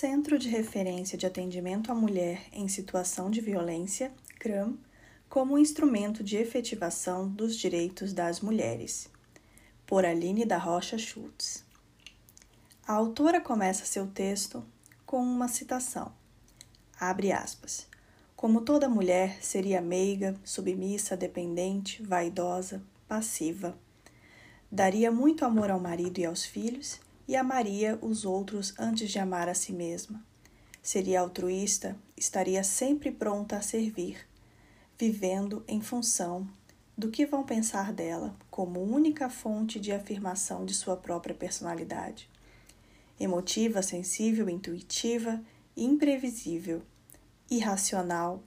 Centro 0.00 0.38
de 0.38 0.48
Referência 0.48 1.18
de 1.18 1.26
Atendimento 1.26 1.90
à 1.90 1.94
Mulher 1.96 2.42
em 2.52 2.68
Situação 2.68 3.28
de 3.28 3.40
Violência, 3.40 4.12
CRAM, 4.38 4.78
como 5.28 5.58
instrumento 5.58 6.22
de 6.22 6.36
efetivação 6.36 7.28
dos 7.28 7.56
direitos 7.56 8.12
das 8.12 8.40
mulheres. 8.40 9.10
Por 9.84 10.06
Aline 10.06 10.44
da 10.44 10.56
Rocha 10.56 10.96
Schultz. 10.96 11.64
A 12.86 12.92
autora 12.92 13.40
começa 13.40 13.84
seu 13.84 14.06
texto 14.06 14.64
com 15.04 15.20
uma 15.20 15.48
citação. 15.48 16.12
Abre 17.00 17.32
aspas. 17.32 17.88
Como 18.36 18.60
toda 18.60 18.88
mulher, 18.88 19.42
seria 19.42 19.80
meiga, 19.80 20.36
submissa, 20.44 21.16
dependente, 21.16 22.04
vaidosa, 22.04 22.80
passiva. 23.08 23.76
Daria 24.70 25.10
muito 25.10 25.44
amor 25.44 25.72
ao 25.72 25.80
marido 25.80 26.20
e 26.20 26.24
aos 26.24 26.44
filhos 26.44 27.00
e 27.28 27.36
amaria 27.36 27.98
os 28.00 28.24
outros 28.24 28.74
antes 28.78 29.10
de 29.10 29.18
amar 29.18 29.48
a 29.48 29.54
si 29.54 29.72
mesma. 29.72 30.24
Seria 30.82 31.20
altruísta, 31.20 31.94
estaria 32.16 32.64
sempre 32.64 33.12
pronta 33.12 33.58
a 33.58 33.60
servir, 33.60 34.26
vivendo 34.98 35.62
em 35.68 35.82
função 35.82 36.48
do 36.96 37.10
que 37.10 37.26
vão 37.26 37.44
pensar 37.44 37.92
dela 37.92 38.34
como 38.50 38.82
única 38.82 39.28
fonte 39.28 39.78
de 39.78 39.92
afirmação 39.92 40.64
de 40.64 40.72
sua 40.72 40.96
própria 40.96 41.34
personalidade. 41.34 42.28
Emotiva, 43.20 43.82
sensível, 43.82 44.48
intuitiva, 44.48 45.40
imprevisível, 45.76 46.82
irracional, 47.50 48.42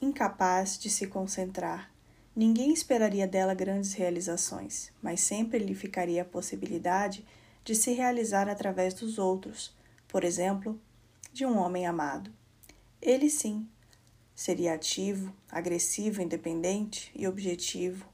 incapaz 0.00 0.78
de 0.78 0.90
se 0.90 1.06
concentrar. 1.06 1.90
Ninguém 2.34 2.72
esperaria 2.72 3.26
dela 3.26 3.54
grandes 3.54 3.94
realizações, 3.94 4.92
mas 5.02 5.20
sempre 5.20 5.58
lhe 5.58 5.74
ficaria 5.74 6.20
a 6.22 6.24
possibilidade 6.24 7.24
de 7.66 7.74
se 7.74 7.92
realizar 7.92 8.48
através 8.48 8.94
dos 8.94 9.18
outros, 9.18 9.74
por 10.06 10.22
exemplo, 10.22 10.80
de 11.32 11.44
um 11.44 11.58
homem 11.58 11.84
amado. 11.84 12.32
Ele 13.02 13.28
sim 13.28 13.68
seria 14.36 14.74
ativo, 14.74 15.34
agressivo, 15.50 16.22
independente 16.22 17.10
e 17.12 17.26
objetivo, 17.26 18.06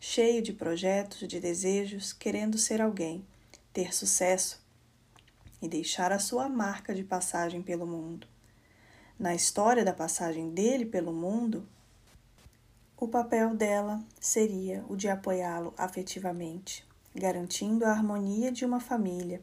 cheio 0.00 0.42
de 0.42 0.52
projetos, 0.52 1.20
de 1.20 1.38
desejos, 1.38 2.12
querendo 2.12 2.58
ser 2.58 2.82
alguém, 2.82 3.24
ter 3.72 3.94
sucesso 3.94 4.60
e 5.62 5.68
deixar 5.68 6.10
a 6.10 6.18
sua 6.18 6.48
marca 6.48 6.92
de 6.92 7.04
passagem 7.04 7.62
pelo 7.62 7.86
mundo. 7.86 8.26
Na 9.16 9.36
história 9.36 9.84
da 9.84 9.92
passagem 9.92 10.50
dele 10.50 10.84
pelo 10.84 11.12
mundo, 11.12 11.64
o 12.96 13.06
papel 13.06 13.54
dela 13.54 14.04
seria 14.18 14.84
o 14.88 14.96
de 14.96 15.08
apoiá-lo 15.08 15.72
afetivamente, 15.78 16.84
garantindo 17.16 17.84
a 17.84 17.90
harmonia 17.90 18.52
de 18.52 18.64
uma 18.64 18.80
família, 18.80 19.42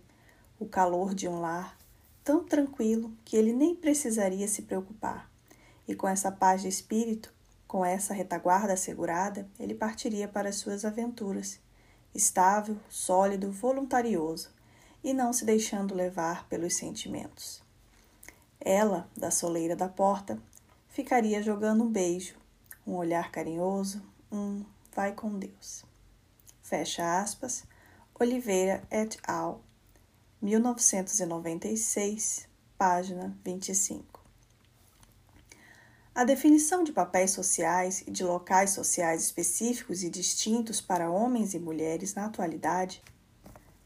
o 0.60 0.66
calor 0.66 1.14
de 1.14 1.28
um 1.28 1.42
lar, 1.42 1.78
tão 2.24 2.44
tranquilo 2.44 3.12
que 3.26 3.36
ele 3.36 3.52
nem 3.52 3.76
precisaria 3.76 4.48
se 4.48 4.62
preocupar. 4.62 5.30
E 5.88 5.94
com 5.94 6.08
essa 6.08 6.32
paz 6.32 6.62
de 6.62 6.68
espírito, 6.70 7.34
com 7.68 7.84
essa 7.84 8.14
retaguarda 8.14 8.74
assegurada, 8.74 9.50
ele 9.60 9.74
partiria 9.74 10.28
para 10.28 10.50
as 10.50 10.56
suas 10.56 10.86
aventuras, 10.86 11.60
estável, 12.14 12.78
sólido, 12.90 13.52
voluntarioso, 13.52 14.50
e 15.04 15.14
não 15.14 15.34
se 15.34 15.44
deixando 15.44 15.94
levar 15.94 16.48
pelos 16.48 16.76
sentimentos. 16.76 17.62
Ela, 18.62 19.10
da 19.18 19.30
soleira 19.30 19.76
da 19.76 19.90
porta, 19.90 20.40
ficaria 20.88 21.42
jogando 21.42 21.84
um 21.84 21.92
beijo, 21.92 22.36
um 22.88 22.94
olhar 22.94 23.32
carinhoso, 23.32 24.02
um 24.32 24.64
vai 24.96 25.12
com 25.12 25.38
Deus. 25.38 25.84
Fecha 26.64 27.20
aspas, 27.20 27.64
Oliveira 28.18 28.82
et 28.90 29.20
al., 29.28 29.62
1996, 30.42 32.48
página 32.78 33.38
25. 33.44 34.24
A 36.16 36.24
definição 36.24 36.82
de 36.82 36.94
papéis 36.94 37.32
sociais 37.32 38.02
e 38.08 38.12
de 38.12 38.24
locais 38.24 38.70
sociais 38.70 39.24
específicos 39.24 40.04
e 40.04 40.10
distintos 40.10 40.80
para 40.80 41.12
homens 41.12 41.54
e 41.54 41.60
mulheres 41.60 42.14
na 42.14 42.28
atualidade 42.28 43.04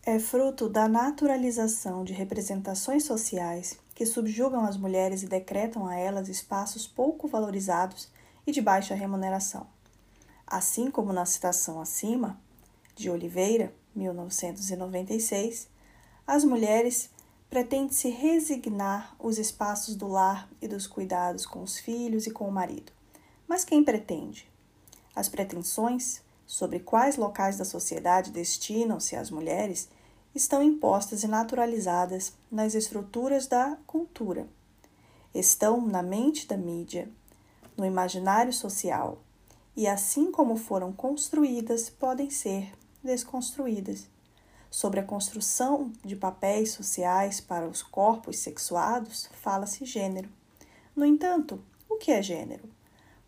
é 0.04 0.20
fruto 0.20 0.70
da 0.70 0.88
naturalização 0.88 2.04
de 2.04 2.14
representações 2.14 3.06
sociais 3.06 3.80
que 3.96 4.06
subjugam 4.06 4.64
as 4.64 4.78
mulheres 4.78 5.24
e 5.24 5.28
decretam 5.28 5.88
a 5.88 5.96
elas 5.96 6.30
espaços 6.30 6.86
pouco 6.86 7.28
valorizados 7.28 8.08
e 8.46 8.52
de 8.52 8.62
baixa 8.62 8.94
remuneração. 8.94 9.66
Assim 10.46 10.92
como 10.92 11.12
na 11.12 11.26
citação 11.26 11.82
acima, 11.82 12.40
de 12.98 13.12
Oliveira, 13.12 13.72
1996, 13.96 15.70
as 16.26 16.44
mulheres 16.44 17.12
pretendem 17.50 17.92
se 17.92 18.10
resignar 18.10 19.16
os 19.20 19.38
espaços 19.38 19.96
do 19.96 20.08
lar 20.08 20.50
e 20.62 20.68
dos 20.68 20.88
cuidados 20.88 21.46
com 21.46 21.62
os 21.62 21.78
filhos 21.78 22.26
e 22.26 22.32
com 22.32 22.48
o 22.48 22.52
marido. 22.52 22.92
Mas 23.48 23.64
quem 23.64 23.84
pretende? 23.84 24.52
As 25.16 25.30
pretensões 25.30 26.22
sobre 26.46 26.80
quais 26.80 27.18
locais 27.18 27.58
da 27.58 27.66
sociedade 27.66 28.32
destinam-se 28.32 29.16
as 29.16 29.30
mulheres 29.30 29.90
estão 30.34 30.62
impostas 30.62 31.24
e 31.24 31.28
naturalizadas 31.28 32.34
nas 32.52 32.74
estruturas 32.74 33.48
da 33.48 33.78
cultura. 33.86 34.48
Estão 35.34 35.86
na 35.86 36.02
mente 36.02 36.48
da 36.48 36.58
mídia, 36.58 37.10
no 37.78 37.86
imaginário 37.86 38.52
social, 38.52 39.20
e 39.76 39.88
assim 39.88 40.32
como 40.32 40.58
foram 40.58 40.92
construídas, 40.92 41.90
podem 41.90 42.32
ser 42.32 42.72
desconstruídas. 43.08 44.08
Sobre 44.70 45.00
a 45.00 45.04
construção 45.04 45.92
de 46.06 46.16
papéis 46.16 46.74
sociais 46.74 47.42
para 47.42 47.68
os 47.68 47.82
corpos 47.82 48.38
sexuados, 48.38 49.28
fala-se 49.42 49.84
gênero. 49.86 50.30
No 50.96 51.06
entanto, 51.06 51.60
o 51.90 51.96
que 51.96 52.12
é 52.12 52.22
gênero? 52.22 52.70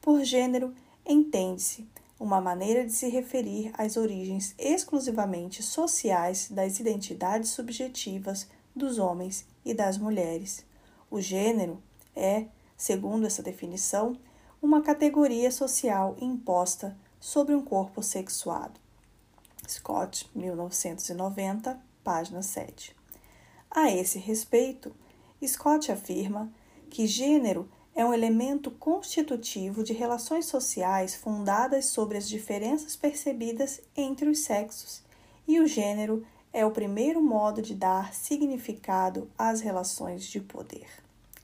Por 0.01 0.23
gênero, 0.23 0.75
entende-se 1.05 1.89
uma 2.19 2.41
maneira 2.41 2.85
de 2.85 2.91
se 2.91 3.07
referir 3.07 3.71
às 3.75 3.95
origens 3.95 4.53
exclusivamente 4.59 5.63
sociais 5.63 6.49
das 6.51 6.79
identidades 6.79 7.49
subjetivas 7.49 8.47
dos 8.75 8.99
homens 8.99 9.47
e 9.63 9.73
das 9.73 9.97
mulheres. 9.97 10.65
O 11.09 11.21
gênero 11.21 11.81
é, 12.15 12.47
segundo 12.75 13.25
essa 13.25 13.41
definição, 13.41 14.17
uma 14.61 14.81
categoria 14.81 15.49
social 15.51 16.17
imposta 16.19 16.97
sobre 17.19 17.55
um 17.55 17.63
corpo 17.63 18.03
sexuado. 18.03 18.79
Scott, 19.69 20.27
1990, 20.33 21.79
página 22.03 22.41
7. 22.41 22.95
A 23.69 23.91
esse 23.91 24.17
respeito, 24.17 24.91
Scott 25.45 25.91
afirma 25.91 26.51
que 26.89 27.05
gênero 27.05 27.69
é 27.93 28.03
um 28.03 28.11
elemento 28.11 28.71
constitutivo 28.71 29.83
de 29.83 29.93
relações 29.93 30.47
sociais 30.47 31.13
fundadas 31.13 31.85
sobre 31.85 32.17
as 32.17 32.27
diferenças 32.27 32.95
percebidas 32.95 33.79
entre 33.95 34.27
os 34.27 34.39
sexos, 34.39 35.03
e 35.47 35.59
o 35.59 35.67
gênero 35.67 36.25
é 36.51 36.65
o 36.65 36.71
primeiro 36.71 37.21
modo 37.21 37.61
de 37.61 37.75
dar 37.75 38.11
significado 38.13 39.29
às 39.37 39.61
relações 39.61 40.25
de 40.25 40.39
poder. 40.39 40.87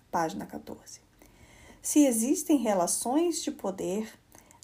Página 0.10 0.48
14. 0.48 1.00
Se 1.80 2.06
existem 2.08 2.58
relações 2.58 3.44
de 3.44 3.52
poder, 3.52 4.12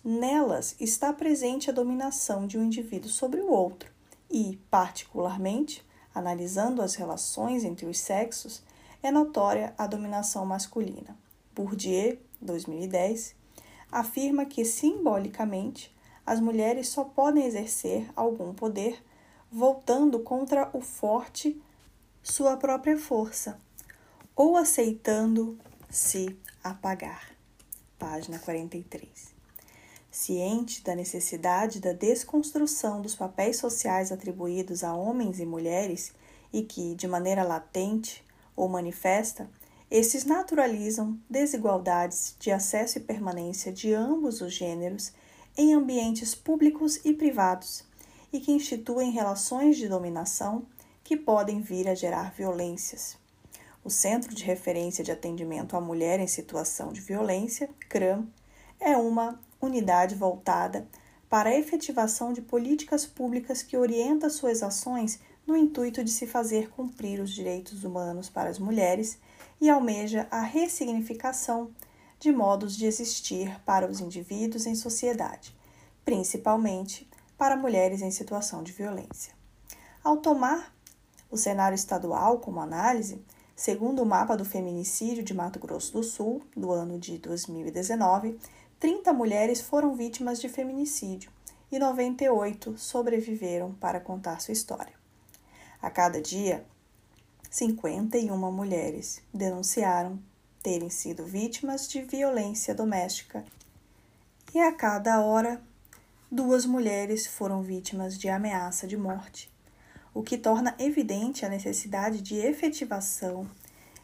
Nelas 0.04 0.76
está 0.80 1.14
presente 1.14 1.70
a 1.70 1.74
dominação 1.74 2.48
de 2.48 2.58
um 2.58 2.64
indivíduo 2.64 3.08
sobre 3.08 3.40
o 3.40 3.52
outro 3.52 3.92
e, 4.32 4.60
particularmente, 4.70 5.86
analisando 6.14 6.82
as 6.82 6.96
relações 6.96 7.64
entre 7.64 7.86
os 7.86 8.00
sexos, 8.00 8.64
é 9.04 9.12
notória 9.12 9.76
a 9.78 9.86
dominação 9.86 10.44
masculina. 10.44 11.16
Bourdieu, 11.54 12.18
2010, 12.42 13.36
afirma 13.92 14.44
que 14.44 14.66
simbolicamente 14.66 15.96
as 16.26 16.40
mulheres 16.40 16.88
só 16.88 17.04
podem 17.04 17.46
exercer 17.46 18.10
algum 18.16 18.56
poder 18.56 19.04
voltando 19.52 20.20
contra 20.22 20.68
o 20.74 20.82
forte 20.82 21.62
sua 22.24 22.58
própria 22.58 22.98
força 22.98 23.60
ou 24.36 24.58
aceitando 24.58 25.60
se 25.92 26.36
apagar. 26.64 27.36
Página 28.00 28.40
43. 28.40 29.41
Ciente 30.12 30.84
da 30.84 30.94
necessidade 30.94 31.80
da 31.80 31.94
desconstrução 31.94 33.02
dos 33.02 33.16
papéis 33.16 33.56
sociais 33.56 34.12
atribuídos 34.12 34.84
a 34.84 34.94
homens 34.94 35.40
e 35.40 35.46
mulheres 35.46 36.14
e 36.52 36.64
que, 36.64 36.96
de 36.96 37.08
maneira 37.08 37.44
latente 37.44 38.22
ou 38.54 38.68
manifesta, 38.68 39.50
esses 39.90 40.26
naturalizam 40.26 41.18
desigualdades 41.30 42.36
de 42.38 42.52
acesso 42.52 42.98
e 42.98 43.02
permanência 43.02 43.72
de 43.72 43.94
ambos 43.94 44.42
os 44.42 44.54
gêneros 44.54 45.14
em 45.58 45.74
ambientes 45.74 46.36
públicos 46.36 47.00
e 47.06 47.14
privados 47.14 47.86
e 48.34 48.40
que 48.42 48.52
instituem 48.52 49.12
relações 49.12 49.78
de 49.78 49.88
dominação 49.88 50.66
que 51.06 51.16
podem 51.16 51.62
vir 51.62 51.88
a 51.88 51.96
gerar 51.96 52.34
violências. 52.34 53.18
O 53.84 53.90
Centro 53.90 54.36
de 54.36 54.44
Referência 54.44 55.04
de 55.04 55.12
Atendimento 55.12 55.76
à 55.76 55.82
Mulher 55.82 56.20
em 56.20 56.28
Situação 56.28 56.92
de 56.92 57.02
Violência, 57.02 57.70
CRAM, 57.90 58.28
é 58.80 58.96
uma 58.96 59.40
unidade 59.62 60.16
voltada 60.16 60.88
para 61.30 61.50
a 61.50 61.58
efetivação 61.58 62.34
de 62.34 62.42
políticas 62.42 63.06
públicas 63.06 63.64
que 63.64 63.78
orienta 63.78 64.30
suas 64.30 64.62
ações 64.62 65.20
no 65.46 65.56
intuito 65.56 66.04
de 66.04 66.12
se 66.12 66.28
fazer 66.28 66.70
cumprir 66.70 67.20
os 67.20 67.32
direitos 67.32 67.84
humanos 67.84 68.30
para 68.30 68.50
as 68.50 68.60
mulheres 68.60 69.18
e 69.60 69.70
almeja 69.70 70.28
a 70.30 70.42
ressignificação 70.42 71.72
de 72.20 72.32
modos 72.32 72.76
de 72.76 72.86
existir 72.86 73.60
para 73.66 73.90
os 73.90 74.00
indivíduos 74.00 74.66
em 74.66 74.76
sociedade, 74.76 75.56
principalmente 76.04 77.10
para 77.38 77.56
mulheres 77.56 78.02
em 78.02 78.12
situação 78.12 78.62
de 78.62 78.72
violência. 78.72 79.34
Ao 80.04 80.18
tomar 80.18 80.74
o 81.30 81.38
cenário 81.38 81.76
estadual 81.76 82.40
como 82.40 82.60
análise, 82.60 83.24
segundo 83.56 84.04
o 84.04 84.06
mapa 84.06 84.36
do 84.36 84.46
feminicídio 84.46 85.24
de 85.24 85.34
Mato 85.34 85.60
Grosso 85.60 85.94
do 85.94 86.04
Sul, 86.04 86.44
do 86.56 86.72
ano 86.72 87.00
de 87.00 87.18
2019, 87.18 88.38
30 88.82 89.14
mulheres 89.14 89.62
foram 89.62 89.96
vítimas 89.96 90.42
de 90.42 90.50
feminicídio 90.50 91.32
e 91.72 91.78
98 91.78 92.80
sobreviveram 92.80 93.76
para 93.76 94.00
contar 94.00 94.42
sua 94.42 94.54
história. 94.54 94.96
A 95.80 95.92
cada 95.92 96.20
dia, 96.20 96.66
51 97.48 98.36
mulheres 98.52 99.22
denunciaram 99.32 100.20
terem 100.64 100.90
sido 100.90 101.24
vítimas 101.24 101.88
de 101.88 102.02
violência 102.02 102.74
doméstica 102.74 103.46
e 104.52 104.58
a 104.58 104.74
cada 104.74 105.22
hora, 105.22 105.62
duas 106.32 106.66
mulheres 106.66 107.28
foram 107.28 107.62
vítimas 107.62 108.18
de 108.18 108.30
ameaça 108.30 108.88
de 108.88 108.98
morte, 108.98 109.48
o 110.12 110.24
que 110.24 110.40
torna 110.40 110.74
evidente 110.80 111.46
a 111.46 111.50
necessidade 111.50 112.20
de 112.20 112.38
efetivação 112.38 113.48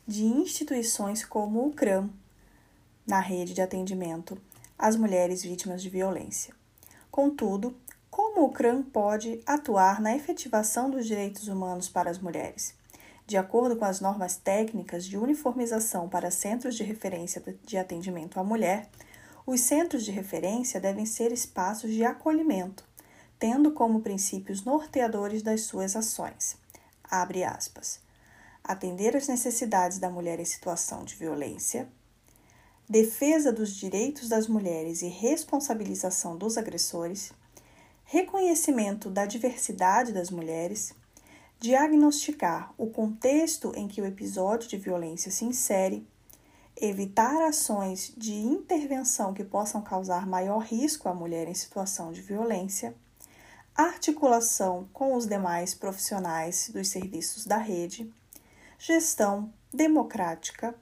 de 0.06 0.24
instituições 0.24 1.26
como 1.26 1.66
o 1.66 1.74
CRAM 1.74 2.12
na 3.08 3.20
rede 3.20 3.56
de 3.56 3.62
atendimento 3.64 4.40
às 4.78 4.96
mulheres 4.96 5.44
vítimas 5.44 5.82
de 5.82 5.90
violência. 5.90 6.54
Contudo, 7.10 7.76
como 8.10 8.46
o 8.46 8.52
CRAM 8.52 8.84
pode 8.84 9.42
atuar 9.46 10.02
na 10.02 10.16
efetivação 10.16 10.90
dos 10.90 11.06
direitos 11.06 11.48
humanos 11.48 11.90
para 11.90 12.10
as 12.10 12.20
mulheres? 12.20 12.76
De 13.26 13.36
acordo 13.36 13.76
com 13.76 13.86
as 13.86 14.00
normas 14.00 14.38
técnicas 14.38 15.06
de 15.06 15.18
uniformização 15.18 16.08
para 16.08 16.32
centros 16.32 16.76
de 16.76 16.84
referência 16.84 17.44
de 17.64 17.78
atendimento 17.78 18.40
à 18.40 18.44
mulher, 18.44 18.90
os 19.46 19.62
centros 19.62 20.04
de 20.06 20.12
referência 20.12 20.80
devem 20.80 21.06
ser 21.06 21.32
espaços 21.32 21.92
de 21.92 22.04
acolhimento, 22.04 22.86
tendo 23.38 23.72
como 23.72 24.02
princípios 24.02 24.64
norteadores 24.64 25.42
das 25.42 25.62
suas 25.62 25.96
ações. 25.96 26.58
Abre 27.04 27.44
aspas. 27.44 28.00
Atender 28.64 29.16
às 29.16 29.28
necessidades 29.28 30.00
da 30.00 30.10
mulher 30.10 30.40
em 30.40 30.46
situação 30.46 31.04
de 31.04 31.16
violência, 31.16 31.88
defesa 32.90 33.52
dos 33.52 33.76
direitos 33.76 34.30
das 34.30 34.48
mulheres 34.48 35.02
e 35.02 35.08
responsabilização 35.08 36.38
dos 36.38 36.58
agressores, 36.58 37.34
reconhecimento 38.06 39.10
da 39.10 39.26
diversidade 39.26 40.14
das 40.14 40.30
mulheres, 40.30 40.94
diagnosticar 41.60 42.74
o 42.78 42.88
contexto 42.88 43.74
em 43.76 43.90
que 43.90 44.02
o 44.02 44.06
episódio 44.06 44.70
de 44.70 44.78
violência 44.78 45.30
se 45.30 45.44
insere, 45.44 46.08
evitar 46.80 47.42
ações 47.42 48.14
de 48.16 48.36
intervenção 48.36 49.34
que 49.34 49.44
possam 49.44 49.82
causar 49.82 50.26
maior 50.26 50.60
risco 50.60 51.10
à 51.10 51.14
mulher 51.14 51.50
em 51.50 51.54
situação 51.54 52.14
de 52.14 52.22
violência, 52.22 52.96
articulação 53.76 54.88
com 54.94 55.14
os 55.14 55.28
demais 55.28 55.74
profissionais 55.74 56.70
dos 56.74 56.88
serviços 56.88 57.46
da 57.46 57.58
rede, 57.58 58.10
gestão 58.80 59.52
democrática 59.74 60.74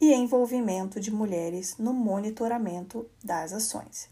e 0.00 0.12
envolvimento 0.12 1.00
de 1.00 1.10
mulheres 1.10 1.76
no 1.78 1.92
monitoramento 1.92 3.08
das 3.24 3.52
ações. 3.52 4.08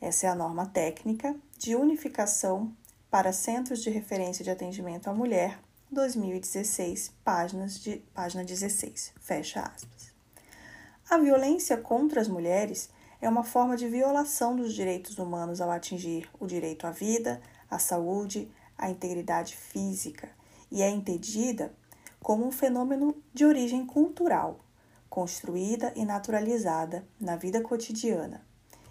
Essa 0.00 0.26
é 0.26 0.28
a 0.30 0.34
norma 0.34 0.66
técnica 0.66 1.34
de 1.58 1.74
unificação 1.74 2.72
para 3.10 3.32
Centros 3.32 3.82
de 3.82 3.90
Referência 3.90 4.44
de 4.44 4.50
Atendimento 4.50 5.08
à 5.08 5.14
Mulher, 5.14 5.58
2016, 5.90 7.12
páginas 7.24 7.80
de, 7.80 7.96
página 8.12 8.44
16. 8.44 9.12
Fecha 9.20 9.60
aspas. 9.60 10.12
A 11.08 11.18
violência 11.18 11.76
contra 11.76 12.20
as 12.20 12.28
mulheres 12.28 12.90
é 13.20 13.28
uma 13.28 13.44
forma 13.44 13.76
de 13.76 13.88
violação 13.88 14.56
dos 14.56 14.74
direitos 14.74 15.18
humanos 15.18 15.60
ao 15.60 15.70
atingir 15.70 16.28
o 16.38 16.46
direito 16.46 16.86
à 16.86 16.90
vida, 16.90 17.40
à 17.70 17.78
saúde, 17.78 18.50
à 18.76 18.90
integridade 18.90 19.56
física 19.56 20.28
e 20.70 20.82
é 20.82 20.90
entendida 20.90 21.72
como 22.20 22.46
um 22.46 22.50
fenômeno 22.50 23.14
de 23.32 23.44
origem 23.44 23.86
cultural 23.86 24.63
construída 25.14 25.92
e 25.94 26.04
naturalizada 26.04 27.06
na 27.20 27.36
vida 27.36 27.60
cotidiana, 27.60 28.44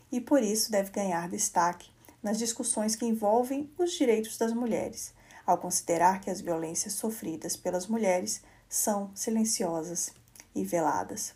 e 0.09 0.21
por 0.21 0.41
isso 0.41 0.71
deve 0.71 0.89
ganhar 0.89 1.27
destaque 1.27 1.91
nas 2.23 2.37
discussões 2.37 2.95
que 2.95 3.05
envolvem 3.05 3.69
os 3.77 3.91
direitos 3.91 4.37
das 4.37 4.53
mulheres, 4.53 5.13
ao 5.45 5.57
considerar 5.57 6.21
que 6.21 6.29
as 6.29 6.39
violências 6.39 6.93
sofridas 6.93 7.57
pelas 7.57 7.87
mulheres 7.87 8.41
são 8.69 9.11
silenciosas 9.13 10.13
e 10.55 10.63
veladas. 10.63 11.33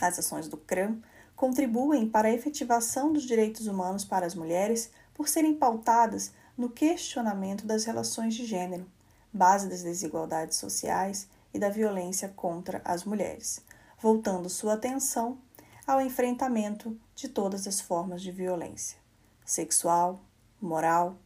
As 0.00 0.18
ações 0.18 0.48
do 0.48 0.56
CRAM 0.56 1.00
contribuem 1.36 2.08
para 2.08 2.26
a 2.26 2.32
efetivação 2.32 3.12
dos 3.12 3.22
direitos 3.22 3.68
humanos 3.68 4.04
para 4.04 4.26
as 4.26 4.34
mulheres 4.34 4.90
por 5.14 5.28
serem 5.28 5.54
pautadas 5.54 6.32
no 6.58 6.68
questionamento 6.68 7.64
das 7.64 7.84
relações 7.84 8.34
de 8.34 8.44
gênero, 8.46 8.84
base 9.32 9.68
das 9.68 9.84
desigualdades 9.84 10.56
sociais 10.56 11.28
e 11.54 11.58
da 11.60 11.68
violência 11.68 12.28
contra 12.34 12.82
as 12.84 13.04
mulheres, 13.04 13.60
voltando 14.02 14.50
sua 14.50 14.72
atenção 14.72 15.38
ao 15.86 16.00
enfrentamento 16.00 16.98
de 17.14 17.28
todas 17.28 17.68
as 17.68 17.80
formas 17.80 18.20
de 18.20 18.32
violência 18.32 18.98
sexual, 19.44 20.20
moral, 20.60 21.16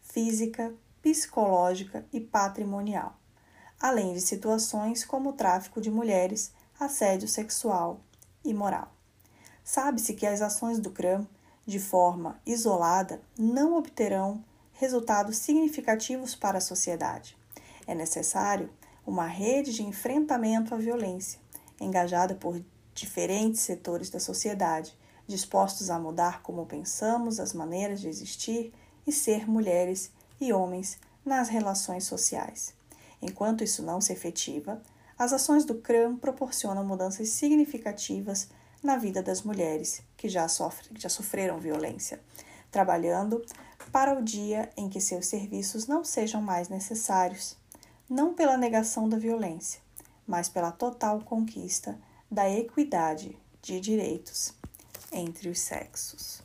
física, 0.00 0.74
psicológica 1.02 2.06
e 2.10 2.20
patrimonial, 2.20 3.14
além 3.78 4.14
de 4.14 4.22
situações 4.22 5.04
como 5.04 5.30
o 5.30 5.32
tráfico 5.34 5.82
de 5.82 5.90
mulheres, 5.90 6.50
assédio 6.80 7.28
sexual 7.28 8.00
e 8.42 8.54
moral. 8.54 8.90
Sabe-se 9.62 10.14
que 10.14 10.26
as 10.26 10.40
ações 10.40 10.78
do 10.78 10.90
CRAM, 10.90 11.26
de 11.66 11.78
forma 11.78 12.40
isolada, 12.46 13.20
não 13.38 13.76
obterão 13.76 14.42
resultados 14.72 15.36
significativos 15.36 16.34
para 16.34 16.56
a 16.56 16.62
sociedade. 16.62 17.36
É 17.86 17.94
necessário 17.94 18.70
uma 19.06 19.26
rede 19.26 19.74
de 19.74 19.82
enfrentamento 19.82 20.74
à 20.74 20.78
violência, 20.78 21.43
engajada 21.80 22.34
por 22.34 22.62
diferentes 22.94 23.60
setores 23.60 24.10
da 24.10 24.20
sociedade, 24.20 24.96
dispostos 25.26 25.90
a 25.90 25.98
mudar 25.98 26.42
como 26.42 26.66
pensamos, 26.66 27.40
as 27.40 27.52
maneiras 27.52 28.00
de 28.00 28.08
existir 28.08 28.72
e 29.06 29.12
ser 29.12 29.48
mulheres 29.48 30.12
e 30.40 30.52
homens 30.52 30.98
nas 31.24 31.48
relações 31.48 32.04
sociais. 32.04 32.74
Enquanto 33.20 33.64
isso 33.64 33.82
não 33.82 34.00
se 34.00 34.12
efetiva, 34.12 34.82
as 35.18 35.32
ações 35.32 35.64
do 35.64 35.76
CRAM 35.76 36.16
proporcionam 36.16 36.84
mudanças 36.84 37.28
significativas 37.30 38.48
na 38.82 38.96
vida 38.96 39.22
das 39.22 39.42
mulheres 39.42 40.02
que 40.16 40.28
já, 40.28 40.46
sofrem, 40.48 40.90
já 40.98 41.08
sofreram 41.08 41.58
violência, 41.58 42.20
trabalhando 42.70 43.42
para 43.90 44.18
o 44.18 44.22
dia 44.22 44.68
em 44.76 44.88
que 44.88 45.00
seus 45.00 45.26
serviços 45.26 45.86
não 45.86 46.04
sejam 46.04 46.42
mais 46.42 46.68
necessários, 46.68 47.56
não 48.08 48.34
pela 48.34 48.56
negação 48.56 49.08
da 49.08 49.16
violência, 49.16 49.80
mas 50.26 50.48
pela 50.48 50.70
total 50.70 51.20
conquista 51.20 51.98
da 52.30 52.48
equidade 52.50 53.38
de 53.62 53.80
direitos 53.80 54.52
entre 55.12 55.48
os 55.48 55.58
sexos. 55.58 56.43